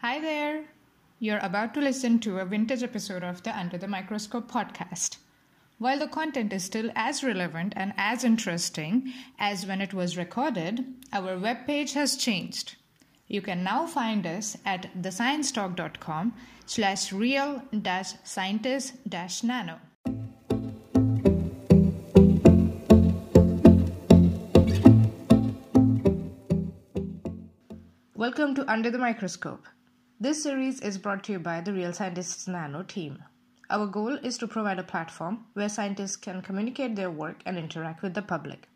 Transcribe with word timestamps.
Hi 0.00 0.20
there! 0.20 0.62
You're 1.18 1.40
about 1.40 1.74
to 1.74 1.80
listen 1.80 2.20
to 2.20 2.38
a 2.38 2.44
vintage 2.44 2.84
episode 2.84 3.24
of 3.24 3.42
the 3.42 3.58
Under 3.58 3.76
the 3.76 3.88
Microscope 3.88 4.48
podcast. 4.48 5.16
While 5.78 5.98
the 5.98 6.06
content 6.06 6.52
is 6.52 6.62
still 6.62 6.92
as 6.94 7.24
relevant 7.24 7.72
and 7.74 7.92
as 7.96 8.22
interesting 8.22 9.12
as 9.40 9.66
when 9.66 9.80
it 9.80 9.92
was 9.92 10.16
recorded, 10.16 10.86
our 11.12 11.36
webpage 11.36 11.94
has 11.94 12.16
changed. 12.16 12.76
You 13.26 13.42
can 13.42 13.64
now 13.64 13.88
find 13.88 14.24
us 14.24 14.56
at 14.64 14.86
thesciencetalk.com 15.02 16.32
slash 16.64 17.12
real 17.12 17.64
dash 17.82 18.12
scientist 18.22 18.94
dash 19.08 19.42
nano. 19.42 19.80
Welcome 28.14 28.54
to 28.54 28.70
Under 28.70 28.92
the 28.92 28.98
Microscope. 28.98 29.66
This 30.20 30.42
series 30.42 30.80
is 30.80 30.98
brought 30.98 31.22
to 31.24 31.32
you 31.32 31.38
by 31.38 31.60
the 31.60 31.72
Real 31.72 31.92
Scientists 31.92 32.48
Nano 32.48 32.82
team. 32.82 33.22
Our 33.70 33.86
goal 33.86 34.16
is 34.16 34.36
to 34.38 34.48
provide 34.48 34.80
a 34.80 34.82
platform 34.82 35.46
where 35.52 35.68
scientists 35.68 36.16
can 36.16 36.42
communicate 36.42 36.96
their 36.96 37.08
work 37.08 37.40
and 37.46 37.56
interact 37.56 38.02
with 38.02 38.14
the 38.14 38.22
public. 38.22 38.68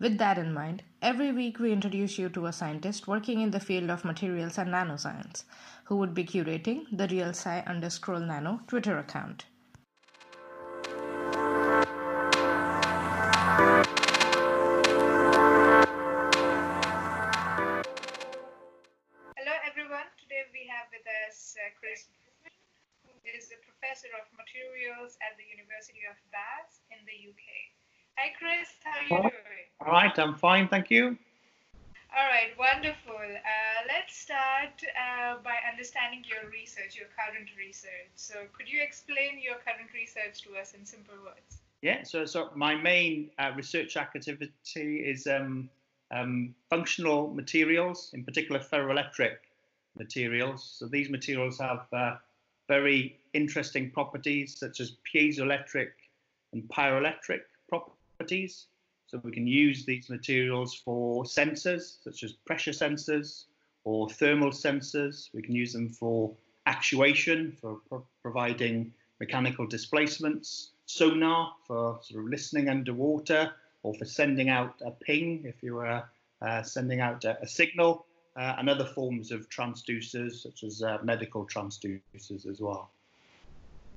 With 0.00 0.18
that 0.18 0.36
in 0.36 0.52
mind, 0.52 0.82
every 1.00 1.30
week 1.30 1.60
we 1.60 1.70
introduce 1.70 2.18
you 2.18 2.28
to 2.30 2.46
a 2.46 2.52
scientist 2.52 3.06
working 3.06 3.40
in 3.40 3.52
the 3.52 3.60
field 3.60 3.88
of 3.88 4.04
materials 4.04 4.58
and 4.58 4.70
nanoscience 4.70 5.44
who 5.84 5.94
would 5.94 6.12
be 6.12 6.24
curating 6.24 6.86
the 6.90 7.06
Real 7.06 7.28
Sci 7.28 7.60
underscore 7.68 8.18
nano 8.18 8.62
Twitter 8.66 8.98
account. 8.98 9.44
Bowen, 21.90 22.54
who 23.02 23.10
is 23.34 23.50
a 23.50 23.58
professor 23.66 24.06
of 24.14 24.30
materials 24.38 25.18
at 25.26 25.34
the 25.34 25.46
University 25.50 26.06
of 26.06 26.14
Bath 26.30 26.78
in 26.94 27.02
the 27.02 27.18
UK. 27.26 27.42
Hi 28.14 28.30
Chris, 28.38 28.70
how 28.86 28.94
are 28.94 29.26
you 29.26 29.30
doing? 29.34 29.66
All 29.82 29.90
right, 29.90 30.14
I'm 30.18 30.36
fine, 30.36 30.68
thank 30.68 30.90
you. 30.90 31.18
All 32.14 32.26
right, 32.26 32.54
wonderful. 32.58 33.18
Uh, 33.18 33.80
let's 33.90 34.14
start 34.14 34.78
uh, 34.94 35.42
by 35.42 35.58
understanding 35.66 36.22
your 36.26 36.50
research, 36.50 36.94
your 36.94 37.10
current 37.10 37.50
research. 37.58 38.14
So, 38.14 38.34
could 38.56 38.68
you 38.70 38.82
explain 38.82 39.42
your 39.42 39.56
current 39.66 39.90
research 39.94 40.42
to 40.42 40.58
us 40.60 40.74
in 40.74 40.86
simple 40.86 41.14
words? 41.24 41.62
Yeah, 41.82 42.02
so 42.02 42.24
so 42.24 42.50
my 42.54 42.74
main 42.74 43.30
uh, 43.38 43.50
research 43.56 43.96
activity 43.96 45.02
is 45.02 45.26
um, 45.26 45.70
um, 46.10 46.54
functional 46.68 47.34
materials, 47.34 48.10
in 48.12 48.22
particular 48.22 48.60
ferroelectric 48.60 49.49
materials. 49.98 50.76
So 50.78 50.86
these 50.86 51.10
materials 51.10 51.58
have 51.58 51.86
uh, 51.92 52.16
very 52.68 53.18
interesting 53.34 53.90
properties 53.90 54.58
such 54.58 54.80
as 54.80 54.96
piezoelectric 55.12 55.90
and 56.52 56.62
pyroelectric 56.68 57.40
properties. 57.68 58.66
So 59.06 59.20
we 59.24 59.32
can 59.32 59.46
use 59.46 59.84
these 59.84 60.08
materials 60.08 60.74
for 60.74 61.24
sensors 61.24 61.96
such 62.04 62.22
as 62.22 62.32
pressure 62.32 62.70
sensors 62.70 63.44
or 63.84 64.08
thermal 64.08 64.50
sensors. 64.50 65.30
We 65.34 65.42
can 65.42 65.54
use 65.54 65.72
them 65.72 65.88
for 65.88 66.32
actuation, 66.66 67.56
for 67.60 67.80
pro- 67.88 68.06
providing 68.22 68.92
mechanical 69.18 69.66
displacements, 69.66 70.70
sonar 70.86 71.52
for 71.66 71.98
sort 72.02 72.24
of 72.24 72.30
listening 72.30 72.68
underwater, 72.68 73.52
or 73.82 73.94
for 73.94 74.04
sending 74.04 74.48
out 74.48 74.74
a 74.84 74.90
ping 74.90 75.42
if 75.44 75.62
you 75.62 75.74
were 75.74 76.02
uh, 76.42 76.62
sending 76.62 77.00
out 77.00 77.24
a, 77.24 77.40
a 77.42 77.46
signal, 77.46 78.06
uh, 78.36 78.54
and 78.58 78.70
other 78.70 78.84
forms 78.84 79.30
of 79.30 79.48
transducers 79.48 80.42
such 80.42 80.62
as 80.62 80.82
uh, 80.82 80.98
medical 81.02 81.46
transducers 81.46 82.48
as 82.48 82.60
well. 82.60 82.90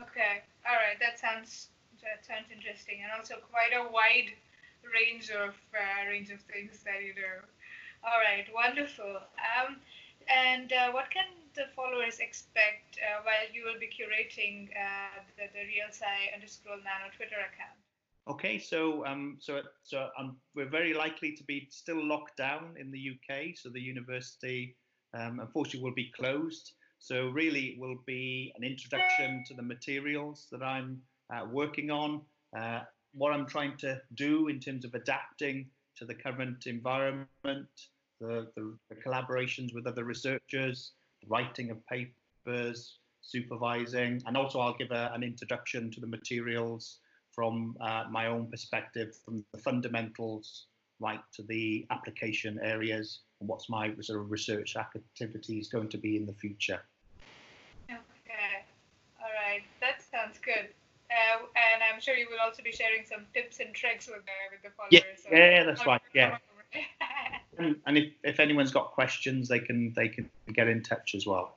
Okay, 0.00 0.42
all 0.68 0.76
right, 0.76 0.98
that 1.00 1.18
sounds 1.18 1.68
that 2.02 2.26
sounds 2.26 2.50
interesting, 2.50 3.02
and 3.02 3.12
also 3.16 3.36
quite 3.50 3.70
a 3.70 3.90
wide 3.92 4.34
range 4.82 5.30
of 5.30 5.54
uh, 5.74 6.08
range 6.08 6.30
of 6.30 6.40
things 6.50 6.82
that 6.84 7.02
you 7.04 7.14
do. 7.14 7.32
All 8.02 8.18
right, 8.18 8.46
wonderful. 8.52 9.22
Um, 9.38 9.76
and 10.26 10.72
uh, 10.72 10.90
what 10.90 11.10
can 11.10 11.26
the 11.54 11.70
followers 11.76 12.18
expect 12.18 12.98
uh, 12.98 13.22
while 13.22 13.46
you 13.52 13.62
will 13.64 13.78
be 13.78 13.86
curating 13.86 14.70
uh, 14.74 15.22
the, 15.36 15.46
the 15.54 15.66
Real 15.66 15.90
Sci 15.90 16.18
underscore 16.34 16.82
Nano 16.82 17.10
Twitter 17.14 17.38
account? 17.38 17.81
Okay, 18.28 18.56
so 18.58 19.04
um, 19.04 19.36
so 19.40 19.62
so 19.82 20.08
um, 20.16 20.36
we're 20.54 20.68
very 20.68 20.94
likely 20.94 21.34
to 21.34 21.42
be 21.44 21.66
still 21.70 22.04
locked 22.06 22.36
down 22.36 22.74
in 22.78 22.92
the 22.92 23.10
UK. 23.10 23.56
So 23.56 23.68
the 23.68 23.80
university, 23.80 24.76
um, 25.12 25.40
unfortunately, 25.40 25.82
will 25.82 25.94
be 25.94 26.12
closed. 26.14 26.72
So 27.00 27.30
really, 27.30 27.70
it 27.70 27.80
will 27.80 27.98
be 28.06 28.52
an 28.56 28.62
introduction 28.62 29.42
to 29.48 29.54
the 29.54 29.62
materials 29.62 30.46
that 30.52 30.62
I'm 30.62 31.02
uh, 31.34 31.46
working 31.50 31.90
on. 31.90 32.20
Uh, 32.56 32.82
what 33.12 33.32
I'm 33.32 33.46
trying 33.46 33.76
to 33.78 34.00
do 34.14 34.46
in 34.46 34.60
terms 34.60 34.84
of 34.84 34.94
adapting 34.94 35.66
to 35.96 36.04
the 36.04 36.14
current 36.14 36.66
environment, 36.66 37.26
the, 38.20 38.46
the, 38.54 38.76
the 38.88 38.96
collaborations 39.04 39.74
with 39.74 39.88
other 39.88 40.04
researchers, 40.04 40.92
writing 41.28 41.70
of 41.70 41.78
papers, 41.88 42.98
supervising, 43.20 44.22
and 44.26 44.36
also 44.36 44.60
I'll 44.60 44.76
give 44.76 44.92
a, 44.92 45.10
an 45.12 45.24
introduction 45.24 45.90
to 45.90 46.00
the 46.00 46.06
materials 46.06 47.00
from 47.32 47.76
uh, 47.80 48.04
my 48.10 48.26
own 48.26 48.46
perspective, 48.50 49.16
from 49.24 49.44
the 49.52 49.58
fundamentals 49.58 50.66
right 51.00 51.20
to 51.34 51.42
the 51.42 51.86
application 51.90 52.58
areas, 52.62 53.20
and 53.40 53.48
what's 53.48 53.68
my 53.68 53.92
sort 54.00 54.20
of 54.20 54.30
research 54.30 54.76
activities 54.76 55.68
going 55.68 55.88
to 55.88 55.98
be 55.98 56.16
in 56.16 56.26
the 56.26 56.34
future. 56.34 56.80
Okay, 57.90 58.64
all 59.20 59.30
right, 59.46 59.62
that 59.80 60.02
sounds 60.02 60.38
good. 60.44 60.68
Uh, 61.10 61.40
and 61.56 61.82
I'm 61.92 62.00
sure 62.00 62.14
you 62.14 62.26
will 62.30 62.38
also 62.42 62.62
be 62.62 62.72
sharing 62.72 63.04
some 63.04 63.26
tips 63.34 63.60
and 63.60 63.74
tricks 63.74 64.06
with 64.06 64.24
the 64.24 64.32
with 64.50 64.62
the 64.62 64.70
Yeah, 64.90 65.00
followers. 65.00 65.26
yeah, 65.30 65.64
that's 65.64 65.86
right, 65.86 66.00
yeah. 66.14 66.38
And, 67.58 67.76
and 67.86 67.98
if, 67.98 68.12
if 68.24 68.40
anyone's 68.40 68.72
got 68.72 68.92
questions, 68.92 69.46
they 69.48 69.58
can 69.58 69.92
they 69.94 70.08
can 70.08 70.30
get 70.54 70.68
in 70.68 70.82
touch 70.82 71.14
as 71.14 71.26
well. 71.26 71.54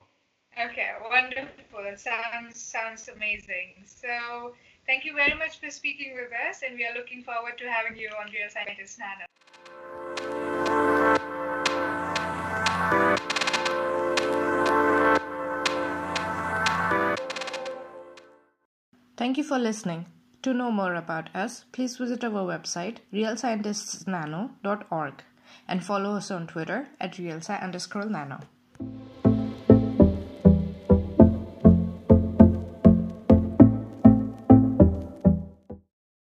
okay, 0.62 0.90
wonderful. 1.10 1.84
That 1.84 2.00
sounds 2.02 2.62
sounds 2.62 3.08
amazing. 3.08 3.76
So 3.86 4.54
thank 4.88 5.04
you 5.06 5.14
very 5.14 5.34
much 5.38 5.60
for 5.60 5.70
speaking 5.70 6.14
with 6.16 6.32
us, 6.50 6.62
and 6.68 6.76
we 6.78 6.86
are 6.86 6.94
looking 6.96 7.24
forward 7.24 7.58
to 7.58 7.66
having 7.70 7.98
you 7.98 8.10
on 8.20 8.32
Real 8.32 8.50
Scientist 8.50 9.00
Nano. 9.00 9.26
Thank 19.18 19.38
you 19.38 19.44
for 19.44 19.58
listening. 19.58 20.06
To 20.44 20.54
know 20.54 20.72
more 20.72 20.94
about 20.94 21.36
us, 21.36 21.66
please 21.72 21.98
visit 21.98 22.24
our 22.24 22.46
website, 22.46 22.98
realscientistsnano.org, 23.12 25.24
and 25.68 25.84
follow 25.84 26.16
us 26.16 26.30
on 26.30 26.46
Twitter 26.46 26.90
at 27.00 27.14
realsci 27.14 27.60
underscore 27.60 28.06
nano. 28.06 28.42